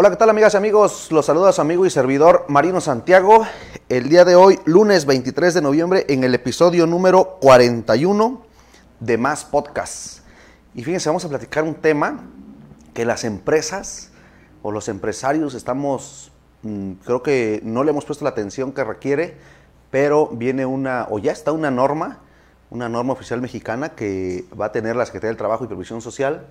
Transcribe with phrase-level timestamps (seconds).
[0.00, 1.10] Hola, ¿qué tal amigas y amigos?
[1.10, 3.44] Los saluda su amigo y servidor Marino Santiago.
[3.88, 8.40] El día de hoy, lunes 23 de noviembre, en el episodio número 41
[9.00, 10.20] de Más Podcast.
[10.76, 12.28] Y fíjense, vamos a platicar un tema
[12.94, 14.12] que las empresas
[14.62, 16.30] o los empresarios estamos,
[16.62, 19.36] mm, creo que no le hemos puesto la atención que requiere,
[19.90, 22.20] pero viene una, o ya está una norma,
[22.70, 26.46] una norma oficial mexicana que va a tener la Secretaría del Trabajo y Previsión Social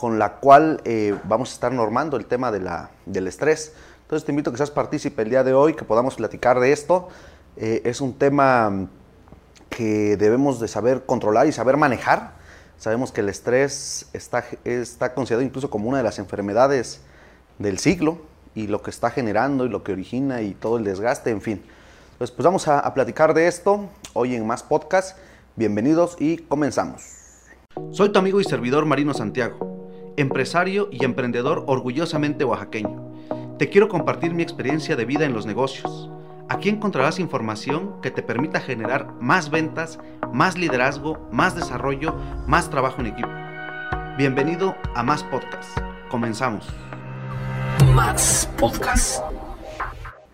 [0.00, 3.74] con la cual eh, vamos a estar normando el tema de la, del estrés.
[4.00, 6.72] Entonces te invito a que seas partícipe el día de hoy, que podamos platicar de
[6.72, 7.10] esto.
[7.58, 8.88] Eh, es un tema
[9.68, 12.32] que debemos de saber controlar y saber manejar.
[12.78, 17.02] Sabemos que el estrés está, está considerado incluso como una de las enfermedades
[17.58, 18.22] del siglo
[18.54, 21.62] y lo que está generando y lo que origina y todo el desgaste, en fin.
[22.12, 25.18] Entonces, pues vamos a, a platicar de esto hoy en más podcast.
[25.56, 27.02] Bienvenidos y comenzamos.
[27.90, 29.69] Soy tu amigo y servidor Marino Santiago
[30.16, 33.10] empresario y emprendedor orgullosamente oaxaqueño.
[33.58, 36.10] Te quiero compartir mi experiencia de vida en los negocios.
[36.48, 39.98] Aquí encontrarás información que te permita generar más ventas,
[40.32, 42.14] más liderazgo, más desarrollo,
[42.46, 43.28] más trabajo en equipo.
[44.16, 45.78] Bienvenido a Más Podcast.
[46.10, 46.66] Comenzamos.
[47.94, 49.22] Más Podcast.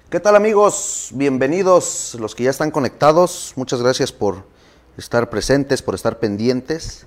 [0.08, 1.10] ¿Qué tal amigos?
[1.12, 3.52] Bienvenidos los que ya están conectados.
[3.56, 4.44] Muchas gracias por
[4.96, 7.06] estar presentes, por estar pendientes.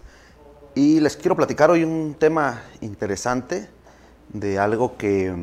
[0.75, 3.67] Y les quiero platicar hoy un tema interesante
[4.31, 5.33] de algo que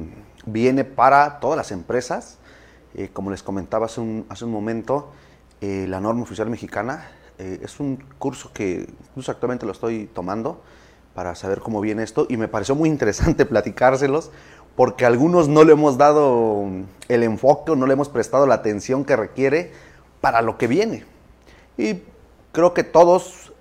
[0.46, 2.38] viene para todas las empresas.
[2.94, 5.10] Eh, como les comentaba hace un, hace un momento,
[5.60, 10.62] eh, la norma oficial mexicana eh, es un curso que incluso actualmente lo estoy tomando
[11.12, 14.30] para saber cómo viene esto y me pareció muy interesante platicárselos
[14.76, 16.66] porque algunos no le hemos dado
[17.08, 19.72] el enfoque o no le hemos prestado la atención que requiere
[20.20, 21.04] para lo que viene.
[21.76, 22.02] Y
[22.52, 23.52] creo que todos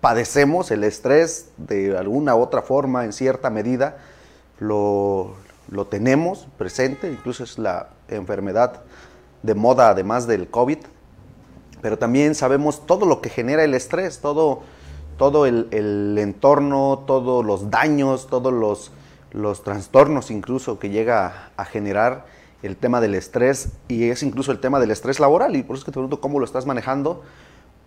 [0.00, 3.98] padecemos el estrés de alguna u otra forma, en cierta medida,
[4.60, 5.34] lo,
[5.90, 8.80] tenemos presente, incluso es la enfermedad
[9.42, 10.78] de moda además del COVID,
[11.80, 14.62] pero también sabemos todo lo que genera el estrés, todo,
[15.16, 18.90] todo el, entorno, todos los daños, todos los,
[19.32, 22.26] los trastornos incluso que llega a generar
[22.62, 25.82] el tema del estrés y es incluso el tema del estrés laboral y por eso
[25.82, 27.22] es que te pregunto cómo lo estás manejando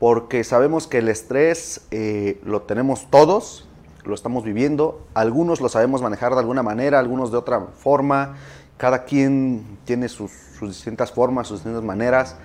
[0.01, 3.69] porque sabemos que el estrés eh, lo tenemos todos,
[4.03, 8.35] lo estamos viviendo, algunos lo sabemos manejar de alguna manera, algunos de otra forma,
[8.77, 12.35] cada quien tiene sus, distintas formas, sus distintas maneras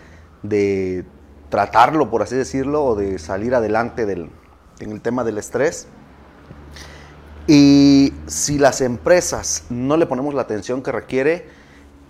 [0.43, 1.07] de
[1.49, 4.29] tratarlo, por así decirlo, o de salir adelante del,
[4.81, 5.89] en el tema del estrés.
[7.47, 11.47] Y si las empresas no le ponemos la atención que requiere,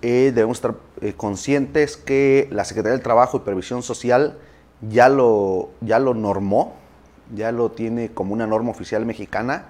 [0.02, 4.38] eh, debemos estar eh, conscientes que la Secretaría del Trabajo y Previsión Social
[4.80, 6.74] ya lo, ya lo normó,
[7.34, 9.66] ya lo tiene como una norma oficial mexicana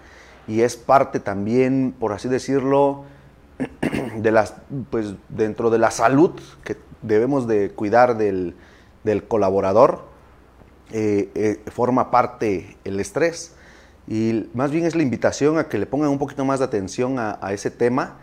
[0.46, 3.04] y es parte también, por así decirlo,
[4.16, 4.54] de las,
[4.90, 6.32] pues, dentro de la salud
[6.64, 8.54] que debemos de cuidar del,
[9.28, 10.04] colaborador,
[10.92, 13.54] eh, eh, forma parte el estrés.
[14.08, 17.18] Y más bien es la invitación a que le pongan un poquito más de atención
[17.18, 18.18] a, ese tema,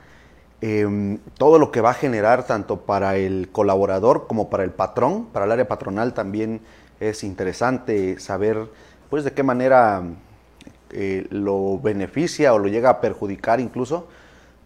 [0.66, 5.26] em, todo lo que va a generar tanto para el colaborador como para el patrón,
[5.26, 6.62] para el área patronal también
[7.02, 8.70] es interesante saber
[9.10, 10.04] pues de qué manera
[10.92, 14.08] eh, lo beneficia o lo llega a perjudicar incluso,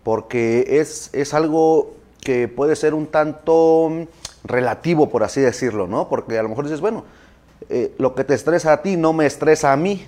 [0.04, 4.08] porque es, es algo que puede ser un tanto
[4.44, 6.10] relativo, por así decirlo, ¿no?
[6.10, 7.06] Porque a lo mejor dices, bueno,
[7.70, 10.06] eh, lo que te estresa a ti no me estresa a mí,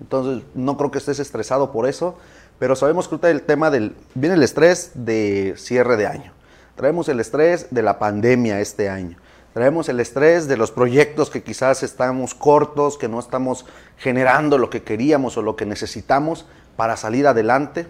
[0.00, 2.16] entonces no creo que estés estresado por eso,
[2.62, 6.32] pero sabemos que el tema del, viene el estrés de cierre de año,
[6.76, 9.16] traemos el estrés de la pandemia este año,
[9.52, 13.66] Traemos el estrés de los proyectos que quizás estamos cortos, que no estamos
[13.98, 16.46] generando lo que queríamos o lo que necesitamos
[16.76, 17.88] para salir adelante.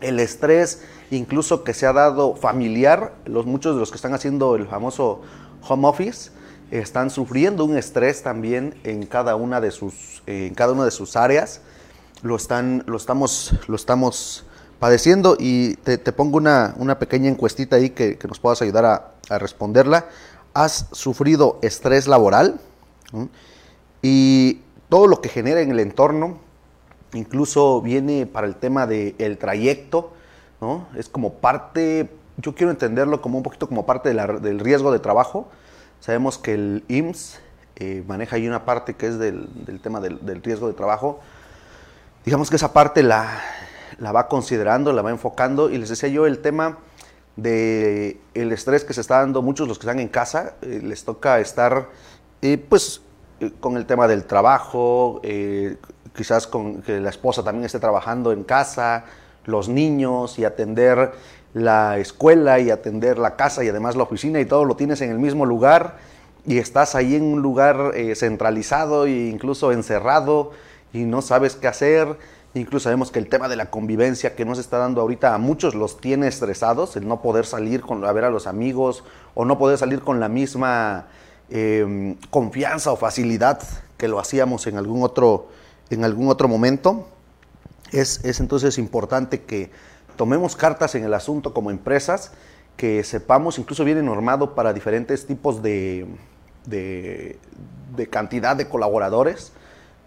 [0.00, 4.56] El estrés incluso que se ha dado familiar, los, muchos de los que están haciendo
[4.56, 5.20] el famoso
[5.68, 6.30] home office
[6.70, 11.16] están sufriendo un estrés también en cada una de sus, en cada una de sus
[11.16, 11.60] áreas.
[12.22, 14.44] Lo, están, lo, estamos, lo estamos
[14.78, 20.06] padeciendo y te, pongo una, una, pequeña encuestita ahí que, nos puedas ayudar a, responderla
[20.52, 22.60] has sufrido estrés laboral
[24.02, 26.38] y todo lo que genera en el entorno,
[27.14, 30.12] incluso viene para el tema del trayecto,
[30.60, 30.86] ¿no?
[30.96, 35.48] es como parte, yo quiero entenderlo como un poquito como parte del riesgo de trabajo.
[36.00, 37.40] Sabemos que el IMSS
[37.76, 39.48] eh, maneja ahí una parte que es del,
[39.82, 41.20] tema del, riesgo de trabajo.
[42.24, 43.42] Digamos que esa parte la,
[43.98, 46.78] la va considerando, la va enfocando y les decía yo el tema
[47.36, 51.04] de el estrés que se está dando muchos los que están en casa, eh, les
[51.04, 51.88] toca estar
[52.40, 53.02] eh, pues
[53.40, 55.20] eh, con el tema del trabajo,
[56.16, 59.04] quizás con que la esposa también esté trabajando en casa,
[59.44, 61.12] los niños y atender
[61.52, 65.10] la escuela y atender la casa y además la oficina y todo lo tienes en
[65.10, 65.98] el mismo lugar
[66.46, 70.52] y estás ahí en un lugar centralizado e incluso encerrado
[70.94, 72.16] y no sabes qué hacer.
[72.54, 75.74] Incluso sabemos que el tema de la convivencia que nos está dando ahorita a muchos
[75.74, 79.04] los tiene estresados, el no poder salir con, a ver a los amigos
[79.34, 81.08] o no poder salir con la misma
[81.50, 83.60] em, confianza o facilidad
[83.98, 85.48] que lo hacíamos en algún otro,
[85.90, 87.08] en algún otro momento.
[87.90, 89.70] Es, es entonces importante que
[90.16, 92.32] tomemos cartas en el asunto como empresas,
[92.76, 96.06] que sepamos, incluso viene normado para diferentes tipos de,
[96.66, 97.38] de,
[98.10, 99.52] cantidad de colaboradores,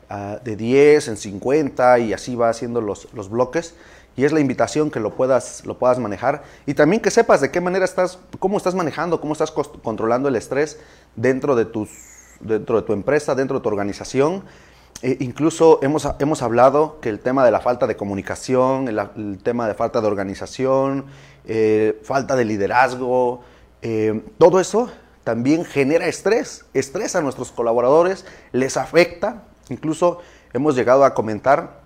[0.10, 3.76] de 10 en 50 y así va haciendo los, los, bloques.
[4.16, 6.44] Y es la invitación que lo puedas, lo puedas manejar.
[6.66, 10.36] Y también que sepas de qué manera estás, cómo estás manejando, cómo estás controlando el
[10.36, 10.80] estrés
[11.16, 11.90] dentro de, tus,
[12.40, 14.44] dentro de tu empresa, dentro de tu organización.
[15.04, 19.68] E incluso hemos, hemos hablado que el tema de la falta de comunicación, el, tema
[19.68, 21.06] de falta de organización,
[21.46, 23.42] eh, falta de liderazgo,
[23.84, 24.90] eh, todo eso
[25.24, 29.44] también genera estrés, estrés a nuestros colaboradores, les afecta.
[29.70, 30.20] Incluso
[30.54, 31.82] hemos llegado a comentar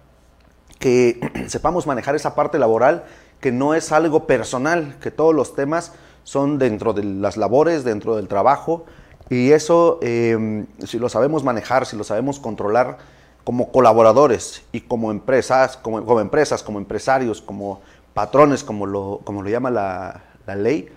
[0.80, 3.06] que sepamos manejar esa parte laboral,
[3.40, 5.94] que no es algo personal, que todos los temas
[6.24, 8.86] son dentro de las labores, dentro del trabajo,
[9.30, 12.98] y eso, em, si lo sabemos manejar, si lo sabemos controlar
[13.44, 17.82] como colaboradores y como empresas, como, como empresas, como empresarios, como
[18.14, 20.90] patrones, como lo, como lo llama la, la ley,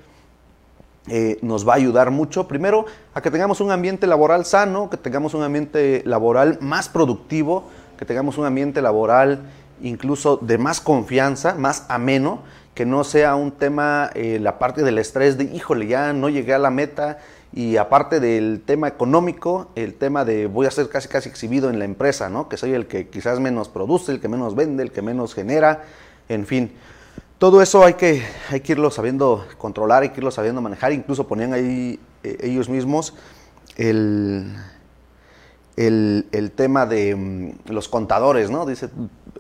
[1.09, 4.97] eh, nos va a ayudar mucho, primero, a que tengamos un ambiente laboral sano, que
[4.97, 7.65] tengamos un ambiente laboral más productivo,
[7.99, 9.43] que tengamos un ambiente laboral
[9.83, 12.41] incluso de más confianza, más ameno,
[12.75, 16.55] que no sea un tema, eh, la parte del estrés de, híjole, ya no llegué
[16.55, 17.19] a la meta,
[17.53, 21.79] y aparte del tema económico, el tema de voy a ser casi casi exhibido en
[21.79, 22.49] la empresa, ¿no?
[22.49, 25.85] Que soy el que quizás menos produce, el que menos vende, el que menos genera,
[26.29, 26.73] en fin.
[27.39, 30.93] Todo eso hay que, hay que irlo sabiendo controlar, hay que irlo sabiendo manejar.
[30.93, 33.13] Incluso ponían ahí eh, ellos mismos
[33.77, 34.57] el,
[35.77, 38.67] el, tema de mm, los contadores, ¿no?
[38.67, 38.89] Dice,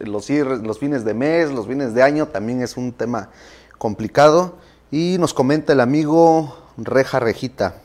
[0.01, 3.31] los, los fines de mes, los fines de año también es un tema
[3.79, 4.57] complicado.
[4.91, 7.77] Y nos comenta el amigo Reja Rejita.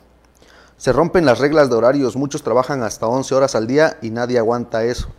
[0.78, 4.40] Se rompen las reglas de horarios, muchos trabajan hasta 11 horas al día y nadie
[4.40, 5.10] aguanta eso.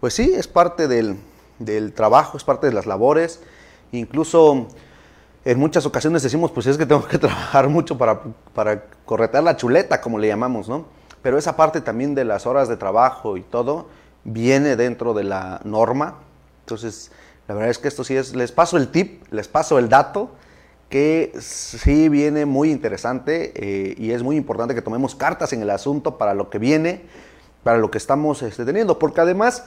[0.00, 1.18] Pues sí, es parte del,
[1.58, 3.40] del trabajo, es parte de las labores
[3.92, 4.68] Incluso
[5.44, 8.20] en muchas ocasiones decimos, pues es que tengo que trabajar mucho para,
[8.54, 10.86] para corretear la chuleta, como le llamamos, ¿no?
[11.22, 13.86] Pero esa parte también de las horas de trabajo y todo
[14.24, 16.16] viene dentro de la norma.
[16.60, 17.12] Entonces,
[17.46, 20.30] la verdad es que esto sí es, les paso el tip, les paso el dato,
[20.88, 25.70] que sí viene muy interesante eh, y es muy importante que tomemos cartas en el
[25.70, 27.02] asunto para lo que viene,
[27.62, 29.64] para lo que estamos este, teniendo, porque además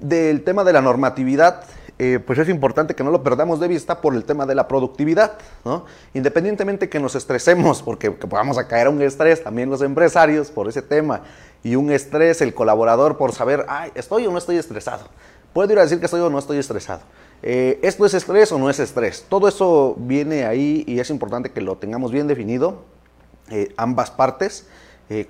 [0.00, 1.64] del tema de la normatividad,
[2.04, 4.66] eh, pues es importante que no lo perdamos de vista por el tema de la
[4.66, 5.34] productividad,
[5.64, 5.86] ¿no?
[6.14, 10.66] Independientemente que nos estresemos, porque vamos a caer a un estrés, también los empresarios por
[10.66, 11.20] ese tema,
[11.62, 15.04] y un estrés, el colaborador por saber, ay, ¿estoy o no estoy estresado?
[15.52, 17.02] Puedo ir a decir que estoy o no estoy estresado.
[17.40, 19.24] Eh, ¿Esto es estrés o no es estrés?
[19.28, 22.82] Todo eso viene ahí y es importante que lo tengamos bien definido,
[23.48, 24.66] eh, ambas partes,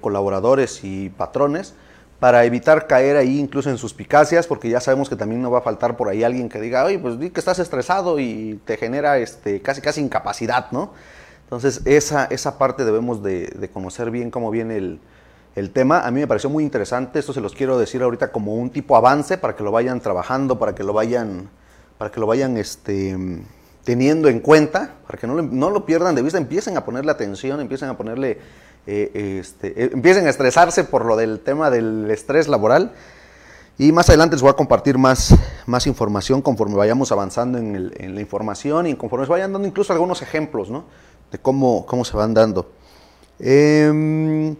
[0.01, 1.75] colaboradores y patrones,
[2.23, 5.63] para evitar caer ahí incluso en suspicacias, porque ya sabemos que también no va a
[5.63, 9.19] faltar por ahí alguien que diga, oye, pues di que estás estresado y te genera
[9.19, 10.93] este, casi casi incapacidad, ¿no?
[11.43, 15.01] Entonces esa, esa parte debemos de, conocer bien cómo viene el,
[15.57, 16.07] el, tema.
[16.07, 18.95] A mí me pareció muy interesante, esto se los quiero decir ahorita como un tipo
[18.95, 21.51] avance para que lo vayan trabajando, para que lo vayan,
[21.99, 23.19] para que lo vayan este,
[23.83, 27.61] teniendo en cuenta, para que no, no lo pierdan de vista, empiecen a ponerle atención,
[27.61, 28.39] empiecen a ponerle
[28.87, 32.93] eh, este, eh, empiecen a estresarse por lo del tema del estrés laboral.
[33.79, 35.35] Y más adelante les voy a compartir más,
[35.67, 40.21] más información conforme vayamos avanzando en, la información y conforme se vayan dando incluso algunos
[40.21, 40.85] ejemplos ¿no?
[41.31, 42.71] de cómo, cómo se van dando.
[43.39, 44.55] Em,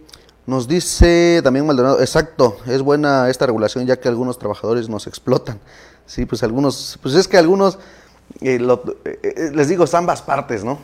[0.45, 5.59] nos dice también Maldonado, exacto, es buena esta regulación ya que algunos trabajadores nos explotan.
[6.05, 7.79] Sí, pues algunos, pues es que algunos,
[8.41, 8.59] eh,
[9.53, 10.79] les digo, es ambas partes, ¿no?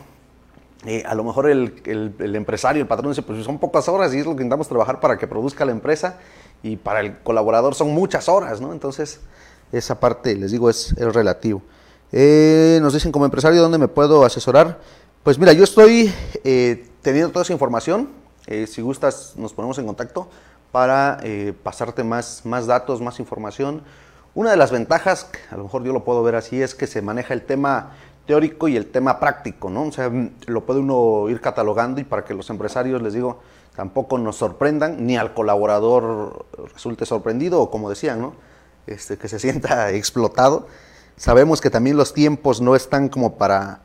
[0.86, 4.24] Eh, a lo mejor el, empresario, el patrón dice, pues son pocas horas y es
[4.24, 6.18] lo que intentamos trabajar para que produzca la empresa
[6.62, 8.72] y para el colaborador son muchas horas, ¿no?
[8.72, 9.20] Entonces,
[9.72, 11.62] esa parte, les digo, es, relativo.
[12.12, 14.80] Eh, nos dicen como empresario, ¿dónde me puedo asesorar?
[15.22, 16.12] Pues mira, yo estoy
[16.44, 18.08] eh, teniendo toda esa información.
[18.66, 20.28] si gustas, nos ponemos en contacto
[20.72, 21.20] para
[21.62, 23.82] pasarte más, más datos, más información.
[24.32, 27.02] Una de las ventajas, a lo mejor yo lo puedo ver así, es que se
[27.02, 27.96] maneja el tema
[28.26, 29.84] teórico y el tema práctico, ¿no?
[29.84, 30.10] O sea,
[30.46, 33.40] lo puede uno ir catalogando y para que los empresarios, les digo,
[33.74, 38.34] tampoco nos sorprendan, ni al colaborador resulte sorprendido o como decían, ¿no?
[38.86, 40.66] Este, que se sienta explotado,
[41.20, 43.80] Sabemos que también los tiempos no están como para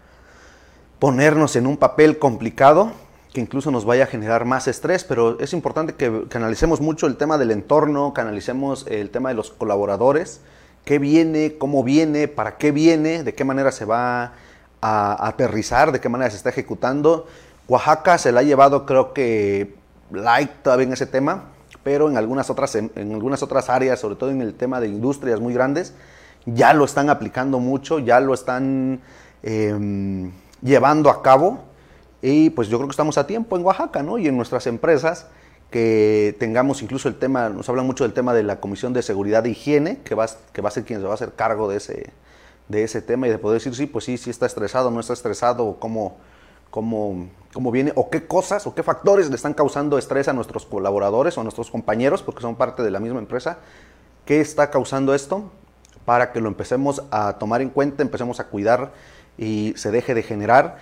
[1.00, 2.94] ponernos en un papel complicado
[3.34, 7.18] que incluso nos vaya a generar más estrés, pero es importante que, analicemos mucho el
[7.18, 10.40] tema del entorno, que analicemos el tema de los colaboradores,
[10.86, 14.34] qué viene, cómo viene, para qué viene, de qué manera se va
[14.82, 17.28] a aterrizar, de qué manera se está ejecutando.
[17.68, 19.76] Oaxaca se la ha llevado, creo que,
[20.12, 21.46] light todavía en ese tema,
[21.84, 25.40] pero en algunas otras, en, algunas otras áreas, sobre todo en el tema de industrias
[25.40, 25.94] muy grandes,
[26.46, 29.02] ya lo están aplicando mucho, ya lo están
[29.42, 31.64] em, llevando a cabo.
[32.22, 34.18] Y pues yo creo que estamos a tiempo en Oaxaca, ¿no?
[34.18, 35.28] Y en nuestras empresas
[35.72, 39.46] que tengamos incluso el tema, nos hablan mucho del tema de la Comisión de Seguridad
[39.46, 41.78] e Higiene, que va, que va a ser quien se va a hacer cargo de
[41.78, 42.14] ese,
[42.68, 45.14] de ese tema y de poder decir, sí, pues sí, sí está estresado, no está
[45.14, 46.18] estresado, o cómo,
[46.70, 50.66] cómo, cómo viene, o qué cosas, o qué factores le están causando estrés a nuestros
[50.66, 53.60] colaboradores o a nuestros compañeros, porque son parte de la misma empresa.
[54.26, 55.52] ¿Qué está causando esto?
[56.06, 58.94] Para que lo empecemos a tomar en cuenta, empecemos a cuidar
[59.38, 60.78] y se deje de generar.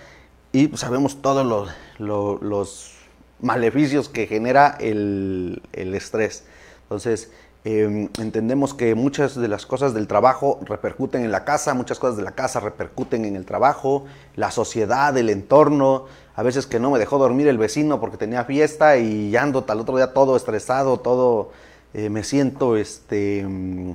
[0.52, 2.94] Y sabemos todos los, los
[3.40, 6.44] maleficios que genera el, estrés.
[6.82, 7.30] Entonces,
[7.66, 12.18] Em, entendemos que muchas de las cosas del trabajo repercuten en la casa, muchas cosas
[12.18, 14.04] de la casa repercuten en el trabajo,
[14.36, 16.04] la sociedad, el entorno,
[16.36, 19.80] a veces que no me dejó dormir el vecino porque tenía fiesta y ando tal
[19.80, 21.52] otro día todo estresado, todo
[21.94, 23.92] eh, me siento este, mm,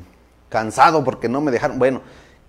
[0.49, 2.01] cansado porque no me dejaron, bueno,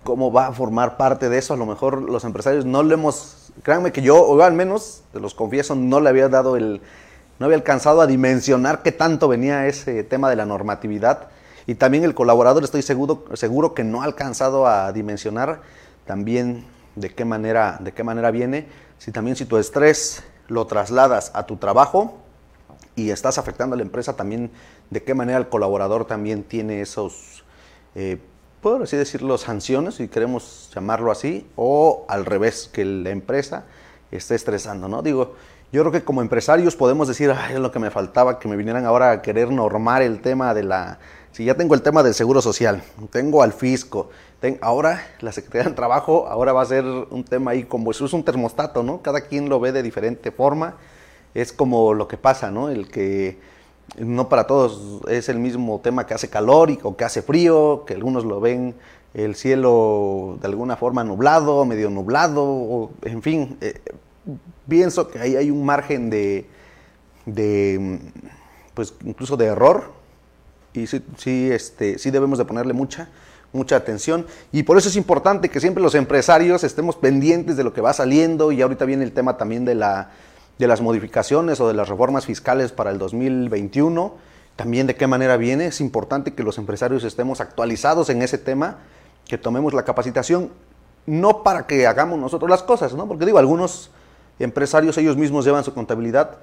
[0.02, 1.52] ¿cómo va a formar parte de eso?
[1.52, 5.35] A lo mejor los empresarios no le hemos, créanme que yo, o al menos, los
[5.35, 6.80] confieso, no le había dado el
[7.40, 11.28] no había alcanzado a dimensionar qué tanto venía ese tema de la normatividad.
[11.66, 15.62] Y también el colaborador, estoy seguro, seguro que no ha alcanzado a dimensionar
[16.04, 16.66] también
[16.97, 18.66] de qué manera, de qué manera viene.
[18.99, 22.19] Si también si tu estrés lo trasladas a tu trabajo
[22.95, 24.50] y estás afectando a la empresa, también
[24.90, 27.42] de qué manera el colaborador también tiene esos,
[27.95, 28.19] eh,
[28.60, 33.64] por así decirlo, sanciones, si queremos llamarlo así, o al revés, que la empresa
[34.10, 35.02] esté estresando, ¿no?
[35.02, 35.34] Digo,
[35.72, 38.56] yo creo que como empresarios podemos decir, ay, es lo que me faltaba, que me
[38.56, 40.98] vinieran ahora a querer normar el tema de la...
[41.32, 44.10] Si ya tengo el tema del seguro social, tengo al fisco,
[44.60, 48.12] ahora la Secretaría del Trabajo, ahora va a ser un tema ahí como eso es
[48.12, 49.00] un termostato, ¿no?
[49.00, 50.74] Cada quien lo ve de diferente forma.
[51.34, 52.68] Es como lo que pasa, ¿no?
[52.68, 53.38] El que
[53.99, 57.85] no para todos es el mismo tema que hace calor y, o que hace frío,
[57.87, 58.75] que algunos lo ven
[59.14, 63.80] el cielo de alguna forma nublado, medio nublado, o, en fin, eh,
[64.68, 66.47] pienso que ahí hay un margen de,
[68.75, 69.92] pues incluso de error
[70.73, 73.09] y sí, sí, este, sí debemos de ponerle mucha,
[73.52, 77.73] mucha atención y por eso es importante que siempre los empresarios estemos pendientes de lo
[77.73, 80.11] que va saliendo y ahorita viene el tema también de, la,
[80.60, 84.14] de las modificaciones o de las reformas fiscales para el 2021,
[84.56, 88.76] también de qué manera viene, es importante que los empresarios estemos actualizados en ese tema,
[89.26, 90.50] que tomemos la capacitación,
[91.06, 93.08] no para que hagamos nosotros las cosas, ¿no?
[93.08, 93.90] porque digo, algunos
[94.38, 96.36] empresarios ellos mismos llevan su contabilidad,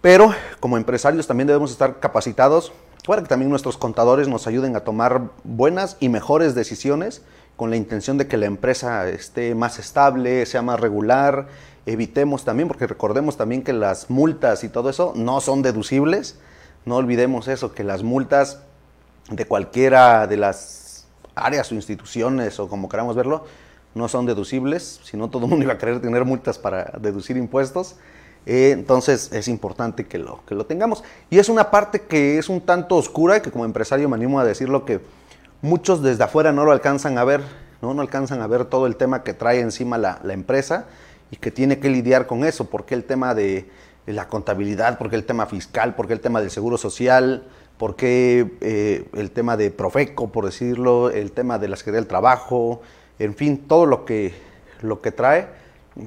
[0.00, 2.72] pero como empresarios también debemos estar capacitados
[3.08, 7.22] para que también nuestros contadores nos ayuden a tomar buenas y mejores decisiones
[7.56, 11.48] con la intención de que la empresa esté más estable, sea más regular,
[11.86, 16.38] evitemos también, porque recordemos también que las multas y todo eso no son deducibles,
[16.84, 18.60] no olvidemos eso, que las multas
[19.30, 23.44] de cualquiera de las áreas o instituciones o como queramos verlo,
[23.94, 27.36] no son deducibles, si no todo el mundo iba a querer tener multas para deducir
[27.36, 27.96] impuestos.
[28.44, 31.04] Eh, entonces es importante que lo, que lo tengamos.
[31.30, 34.40] Y es una parte que es un tanto oscura y que como empresario me animo
[34.40, 35.00] a decirlo que
[35.60, 37.42] muchos desde afuera no lo alcanzan a ver,
[37.80, 40.86] no, no alcanzan a ver todo el tema que trae encima la, empresa
[41.32, 43.68] y que tiene que lidiar con eso, porque el tema de,
[44.06, 47.44] la contabilidad, porque el tema fiscal, porque el tema del seguro social,
[47.78, 52.82] porque eh, el tema de Profeco, por decirlo, el tema de la Secretaría del Trabajo,
[53.18, 54.34] en fin, todo lo que,
[54.82, 55.48] lo que trae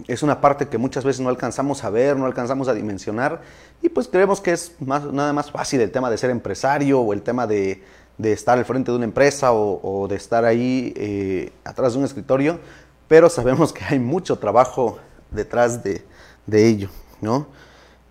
[0.08, 3.41] es una parte que muchas veces no alcanzamos a ver, no alcanzamos a dimensionar
[3.82, 7.22] y pues creemos que es nada más fácil el tema de ser empresario o el
[7.22, 7.82] tema de,
[8.20, 12.60] estar al frente de una empresa o, de estar ahí eh, atrás de un escritorio,
[13.08, 14.98] pero sabemos que hay mucho trabajo
[15.35, 16.03] detrás de,
[16.51, 16.89] ello,
[17.21, 17.47] ¿no?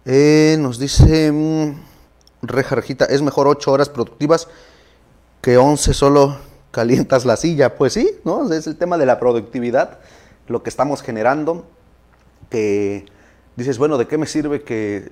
[0.05, 1.75] Eh, nos dice mmm,
[3.09, 4.49] es mejor ocho horas productivas
[5.41, 6.37] que 11 solo
[6.71, 7.77] calientas la silla.
[7.77, 8.53] Pues sí, ¿no?
[8.53, 9.99] Es el tema de la productividad,
[10.49, 11.67] lo que estamos generando,
[12.51, 13.07] que
[13.57, 15.09] dices, bueno, ¿de qué me sirve que,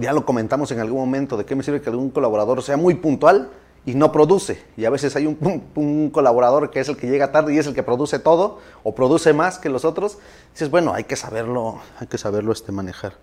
[0.00, 2.94] ya lo comentamos en algún momento, ¿de qué me sirve que algún colaborador sea muy
[2.94, 3.50] puntual
[3.88, 4.62] y no produce?
[4.76, 7.74] Y a veces hay un, colaborador que es el que llega tarde y es el
[7.74, 10.18] que produce todo o produce más que los otros.
[10.52, 13.14] Dices, bueno, hay que saberlo, hay que saberlo este manejar.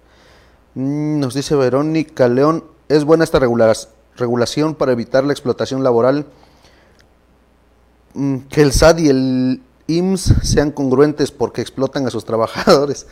[0.73, 6.25] Mm, nos dice Verónica León, es buena esta regulación para evitar la explotación laboral
[8.15, 13.05] mm, que el SAT y el IMSS sean congruentes porque explotan a sus trabajadores.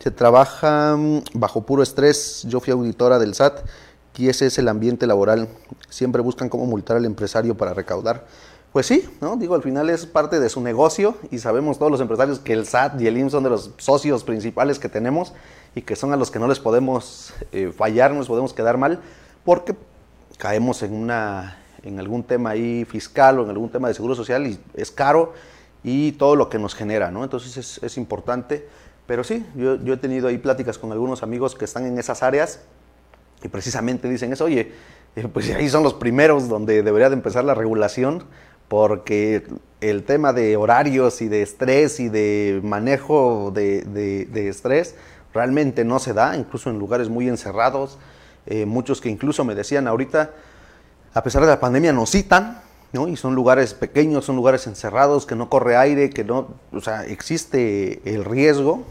[0.00, 0.98] Se trabaja
[1.34, 2.42] bajo puro estrés.
[2.48, 3.60] Yo fui auditora del SAT
[4.20, 5.48] y ese es el ambiente laboral.
[5.88, 8.26] Siempre buscan cómo multar al empresario para recaudar.
[8.70, 9.36] Pues sí, ¿no?
[9.36, 12.66] Digo, al final es parte de su negocio y sabemos todos los empresarios que el
[12.66, 15.32] SAT y el IMSS son de los socios principales que tenemos
[15.74, 18.76] y que son a los que no les podemos eh, fallar, no les podemos quedar
[18.76, 19.00] mal,
[19.44, 19.74] porque
[20.36, 24.46] caemos en, una, en algún tema ahí fiscal o en algún tema de seguro social
[24.46, 25.32] y es caro
[25.82, 27.24] y todo lo que nos genera, ¿no?
[27.24, 28.68] Entonces es, importante,
[29.06, 32.60] pero sí, yo he tenido ahí pláticas con algunos amigos que están en esas áreas
[33.42, 34.72] y precisamente dicen eso, oye,
[35.16, 38.24] eh, pues ahí son los primeros donde debería de empezar la regulación
[38.68, 39.44] porque
[39.80, 44.94] el tema de horarios y de estrés y de manejo de, estrés
[45.34, 47.98] realmente no se da, incluso en lugares muy encerrados.
[48.46, 50.30] Eh, muchos que incluso me decían ahorita,
[51.14, 53.08] a pesar de la pandemia, nos citan, ¿no?
[53.08, 57.04] Y son lugares pequeños, son lugares encerrados, que no corre aire, que no, o sea,
[57.06, 58.84] existe el riesgo,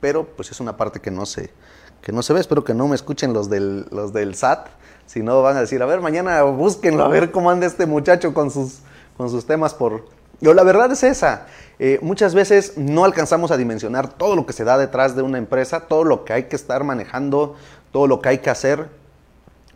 [0.00, 1.50] pero pues es una parte que no se,
[2.02, 2.40] que no se ve.
[2.40, 4.68] Espero que no me escuchen los del, los del SAT,
[5.06, 8.34] si no van a decir, a ver, mañana búsquenlo, a ver cómo anda este muchacho
[8.34, 8.80] con sus
[9.16, 10.04] con sus temas por...
[10.40, 11.46] Yo, la verdad es esa.
[11.78, 15.38] Eh, muchas veces no alcanzamos a dimensionar todo lo que se da detrás de una
[15.38, 17.56] empresa, todo lo que hay que estar manejando,
[17.90, 18.88] todo lo que hay que hacer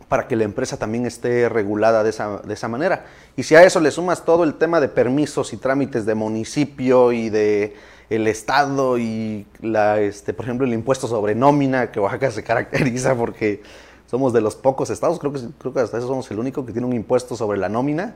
[0.07, 3.05] para que la empresa también esté regulada de esa, de esa manera.
[3.35, 7.11] Y si a eso le sumas todo el tema de permisos y trámites de municipio
[7.11, 7.75] y de
[8.15, 13.15] el Estado y, la, este, por ejemplo, el impuesto sobre nómina, que Oaxaca se caracteriza
[13.15, 13.63] porque
[14.05, 16.73] somos de los pocos estados, creo que, creo que hasta eso somos el único que
[16.73, 18.15] tiene un impuesto sobre la nómina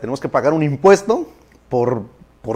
[0.00, 1.28] tenemos que pagar un impuesto
[1.68, 2.06] por,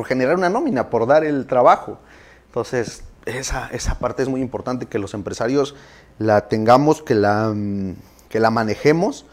[0.04, 1.98] generar una nómina, por dar el trabajo.
[2.46, 5.76] Entonces, esa, esa parte es muy importante que los empresarios
[6.18, 7.94] la tengamos, que la, mm,
[8.28, 9.24] que la manejemos.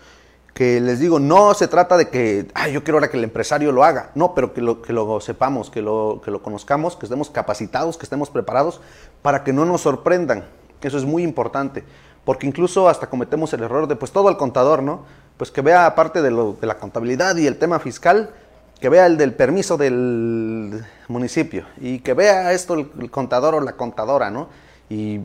[0.59, 3.71] Que les digo, no se trata de que, ay, yo quiero ahora que el empresario
[3.71, 4.11] lo haga.
[4.13, 7.97] No, pero que lo, que lo sepamos, que lo, que lo conozcamos, que estemos capacitados,
[7.97, 8.81] que estemos preparados
[9.21, 10.43] para que no nos sorprendan.
[10.81, 11.85] Eso es muy importante.
[12.25, 15.05] Porque incluso hasta cometemos el error de, pues todo al contador, ¿no?
[15.39, 18.31] pues que vea aparte de, lo, de la contabilidad y el tema fiscal,
[18.81, 23.77] que vea el del permiso del municipio y que vea esto el, contador o la
[23.77, 24.49] contadora, ¿no?
[24.89, 25.21] Y,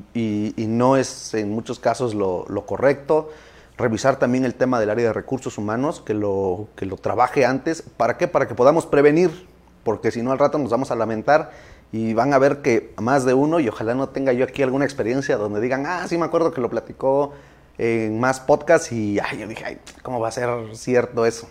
[0.68, 3.32] no es en muchos casos lo, correcto.
[3.76, 7.82] Revisar también el tema del área de recursos humanos, que lo, que lo trabaje antes.
[7.82, 8.28] ¿Para qué?
[8.28, 9.48] Para que podamos prevenir,
[9.82, 11.50] porque si no al rato nos vamos a lamentar
[11.90, 14.84] y van a ver que más de uno, y ojalá no tenga yo aquí alguna
[14.84, 17.32] experiencia donde digan, ah, sí me acuerdo que lo platicó
[17.76, 21.48] en más podcasts y ay, yo dije, ay, ¿cómo va a ser cierto eso?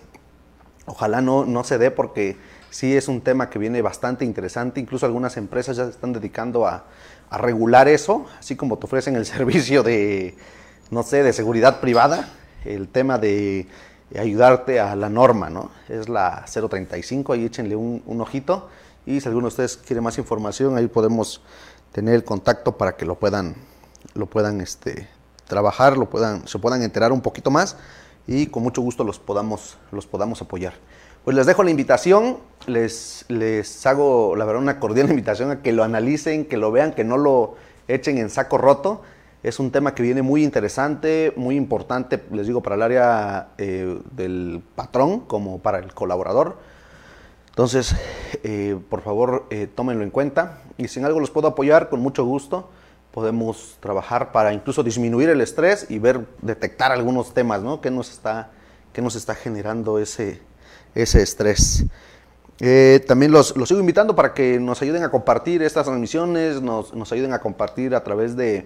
[0.85, 2.37] Ojalá no, no se dé porque
[2.69, 4.79] sí es un tema que viene bastante interesante.
[4.79, 6.85] Incluso algunas empresas ya se están dedicando a
[7.31, 10.35] regular eso, así como te ofrecen el servicio de,
[10.93, 12.29] no sé, de seguridad privada,
[12.65, 13.67] el tema de
[14.17, 15.71] ayudarte a la norma, ¿no?
[15.89, 18.69] Es la 035, ahí échenle un, ojito.
[19.05, 21.41] Y si alguno de ustedes quiere más información, ahí podemos
[21.91, 23.55] tener el contacto para que lo puedan,
[24.13, 25.07] lo puedan este,
[25.47, 27.75] trabajar, lo puedan, se puedan enterar un poquito más
[28.27, 30.73] y con mucho gusto los podamos, los podamos apoyar.
[31.25, 35.71] Pues les dejo la invitación, les, les hago la verdad una cordial invitación a que
[35.71, 37.55] lo analicen, que lo vean, que no lo
[37.87, 39.01] echen en saco roto.
[39.43, 43.99] Es un tema que viene muy interesante, muy importante, les digo, para el área eh,
[44.11, 46.57] del patrón como para el colaborador.
[47.49, 47.93] Entonces,
[48.43, 50.61] eh, por favor, eh, tómenlo en cuenta.
[50.77, 52.69] Y si en algo los puedo apoyar, con mucho gusto
[53.11, 57.79] podemos trabajar para incluso disminuir el estrés y ver, detectar algunos temas, ¿no?
[57.79, 58.49] ¿Qué nos está,
[58.91, 60.41] qué nos está generando ese,
[60.95, 61.85] ese estrés?
[62.59, 66.95] Eh, también los, los, sigo invitando para que nos ayuden a compartir estas transmisiones, nos,
[66.95, 68.65] nos ayuden a compartir a través de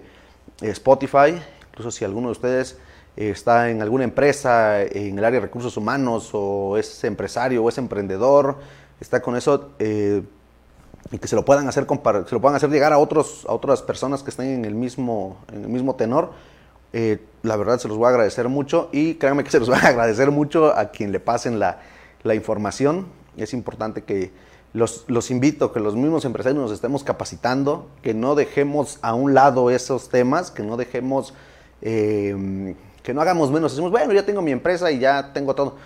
[0.60, 1.40] Spotify,
[1.70, 2.78] incluso si alguno de ustedes
[3.16, 7.68] eh, está en alguna empresa en el área de recursos humanos o es empresario o
[7.68, 8.56] es emprendedor,
[9.00, 12.98] está con eso, y que se lo puedan hacer se lo puedan hacer llegar a
[12.98, 16.32] otros a otras personas que estén en el mismo en el mismo tenor
[16.92, 19.78] eh, la verdad se los voy a agradecer mucho y créanme que se los va
[19.78, 21.80] a agradecer mucho a quien le pasen la,
[22.22, 23.06] la información.
[23.36, 24.32] Es importante que
[24.72, 29.34] los, los, invito que los mismos empresarios nos estemos capacitando que no dejemos a un
[29.34, 31.34] lado esos temas que no dejemos
[31.80, 35.76] eh, que no hagamos menos decimos bueno ya tengo mi empresa y ya tengo todo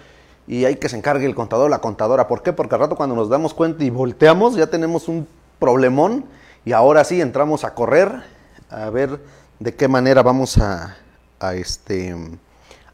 [0.46, 2.26] y hay que se encargue el contador, la contadora.
[2.26, 2.52] ¿Por qué?
[2.52, 5.26] Porque al rato cuando nos damos cuenta y volteamos ya tenemos un
[5.58, 6.24] problemón
[6.64, 8.22] y ahora sí entramos a correr
[8.70, 9.20] a ver
[9.58, 10.96] de qué manera vamos a,
[11.54, 12.16] este,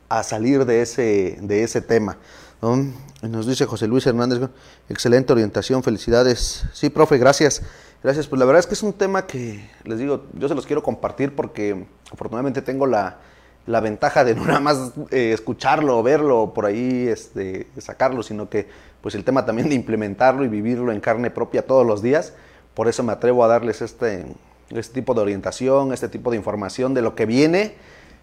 [0.09, 2.19] a salir de ese, de ese tema.
[2.61, 4.41] Nos dice José Luis Hernández,
[4.89, 6.65] excelente orientación, felicidades.
[6.73, 7.63] Sí, profe, gracias.
[8.03, 10.67] Gracias, pues la verdad es que es un tema que, les digo, yo se los
[10.67, 13.19] quiero compartir porque afortunadamente tengo la,
[13.67, 18.69] ventaja de no nada más eh, escucharlo o verlo por ahí este, sacarlo, sino que
[19.03, 22.35] pues el tema también de implementarlo y vivirlo en carne propia todos los días.
[22.75, 24.27] Por eso me atrevo a darles este,
[24.71, 27.75] este tipo de orientación, este tipo de información de lo que viene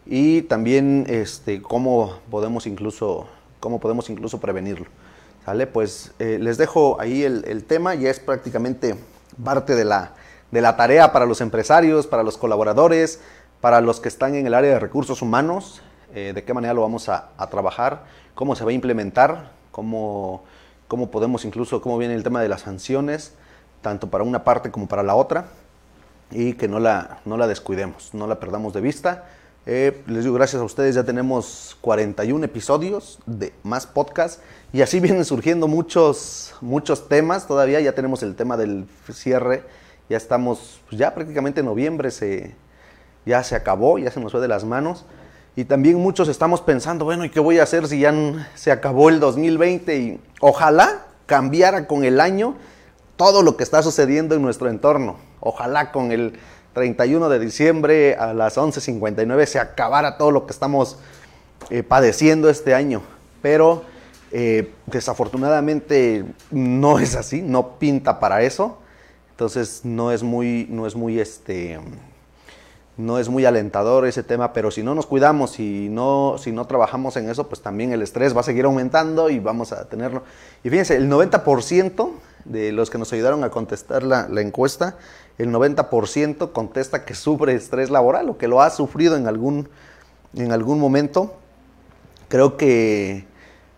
[0.06, 3.28] y también este, cómo podemos incluso,
[3.60, 4.88] cómo podemos incluso prevenirlo.
[5.46, 5.68] ¿Sale?
[5.68, 8.96] Pues eh, les dejo ahí el, el, tema, ya es prácticamente
[9.44, 10.14] parte de la,
[10.52, 13.20] de la tarea para los empresarios, para los colaboradores,
[13.62, 15.82] para los que están en el área de recursos humanos,
[16.16, 20.44] eh, de qué manera lo vamos a, a, trabajar, cómo se va a implementar, cómo,
[20.88, 23.34] cómo podemos incluso, cómo viene el tema de las sanciones,
[23.82, 25.46] tanto para una parte como para la otra,
[26.32, 29.26] y que no la, no la descuidemos, no la perdamos de vista.
[29.68, 34.40] Eh, les digo gracias a ustedes, ya tenemos 41 episodios de más podcast
[34.72, 37.48] y así vienen surgiendo muchos, muchos temas.
[37.48, 39.64] Todavía ya tenemos el tema del cierre,
[40.08, 42.56] ya estamos, pues ya prácticamente en noviembre se,
[43.26, 45.06] ya se acabó, ya se nos fue de las manos.
[45.56, 48.14] Y también muchos estamos pensando, bueno, ¿y qué voy a hacer si ya
[48.54, 49.98] se acabó el 2020?
[49.98, 52.56] Y ojalá cambiara con el año
[53.16, 55.16] todo lo que está sucediendo en nuestro entorno.
[55.40, 56.38] Ojalá con el
[56.76, 60.98] 31 de diciembre a las 11.59 se acabara todo lo que estamos
[61.70, 63.02] eh, padeciendo este año.
[63.42, 63.84] Pero
[64.32, 68.78] eh, desafortunadamente no es así, no pinta para eso.
[69.32, 71.80] Entonces no es muy, no es muy este,
[72.98, 76.66] no es muy alentador ese tema, pero si no nos cuidamos y no, si no
[76.68, 80.24] trabajamos en eso, pues también el estrés va a seguir aumentando y vamos a tenerlo.
[80.62, 82.12] Y fíjense, el 90%
[82.44, 84.98] de los que nos ayudaron a contestar la, la encuesta,
[85.38, 89.70] el 90% contesta que sufre estrés laboral o que lo ha sufrido en algún,
[90.36, 91.36] en algún momento.
[92.28, 93.26] Creo que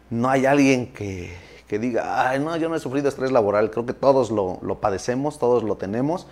[0.10, 1.36] no hay alguien que,
[1.68, 3.72] que diga, Ay, no, yo no he sufrido estrés laboral.
[3.72, 6.28] Creo que todos lo, lo padecemos, todos lo tenemos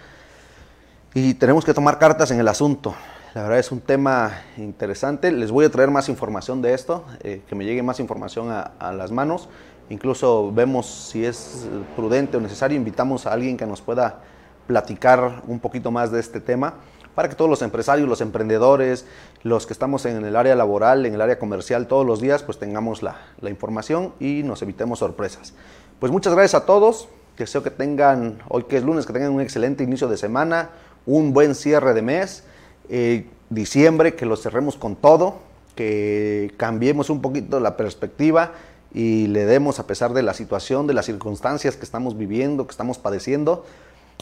[1.15, 2.93] y tenemos que tomar cartas en el asunto.
[3.33, 5.31] La verdad es un tema interesante.
[5.31, 8.73] Les voy a traer más información de esto, eh, que me llegue más información a,
[8.79, 9.47] a, las manos.
[9.89, 14.23] Incluso vemos si es prudente o necesario, invitamos a alguien que nos pueda
[14.67, 16.75] platicar un poquito más de este tema
[17.15, 19.05] para que todos los empresarios, los emprendedores,
[19.41, 22.59] los que estamos en el área laboral, en el área comercial todos los días, pues
[22.59, 23.15] tengamos la,
[23.49, 25.53] información y nos evitemos sorpresas.
[25.99, 27.07] Pues muchas gracias a todos.
[27.37, 30.71] Deseo que tengan, hoy que es lunes, que tengan un excelente inicio de semana,
[31.05, 32.43] un buen cierre de mes,
[32.89, 35.39] eh, diciembre, que lo cerremos con todo,
[35.75, 38.51] que cambiemos un poquito la perspectiva
[38.93, 42.71] y le demos a pesar de la situación, de las circunstancias que estamos viviendo, que
[42.71, 43.65] estamos padeciendo,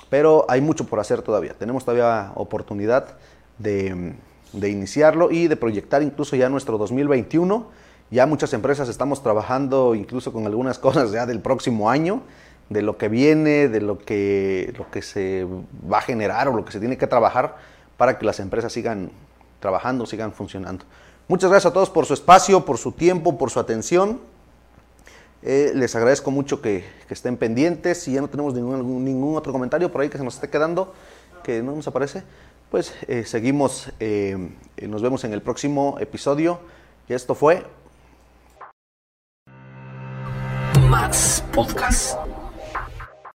[0.09, 1.53] pero hay mucho por hacer todavía.
[1.53, 3.07] Tenemos todavía oportunidad
[3.57, 4.13] de,
[4.53, 7.67] de iniciarlo y de proyectar incluso ya nuestro 2021.
[8.11, 12.21] Ya muchas empresas estamos trabajando incluso con algunas cosas ya del próximo año
[12.69, 15.45] de lo que viene, de lo que, lo que se
[15.91, 17.57] va a generar o lo que se tiene que trabajar
[17.97, 19.11] para que las empresas sigan
[19.59, 20.85] trabajando, sigan funcionando.
[21.27, 24.19] Muchas gracias a todos por su espacio, por su tiempo, por su atención.
[25.45, 28.01] Eh, les agradezco mucho que, estén pendientes.
[28.01, 30.93] Si ya no tenemos ningún, ningún, otro comentario por ahí que se nos esté quedando,
[31.43, 32.23] que no nos aparece,
[32.71, 33.91] pues eh, seguimos.
[33.99, 34.49] Eh,
[34.87, 36.59] nos vemos en el próximo episodio.
[37.09, 37.63] Y esto fue
[40.89, 42.17] Max Podcast.